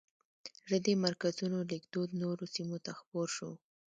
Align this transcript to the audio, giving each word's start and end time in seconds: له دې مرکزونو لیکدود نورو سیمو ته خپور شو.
له 0.69 0.77
دې 0.85 0.93
مرکزونو 1.05 1.59
لیکدود 1.71 2.09
نورو 2.21 2.45
سیمو 2.55 2.77
ته 2.85 2.91
خپور 2.99 3.27
شو. 3.35 3.51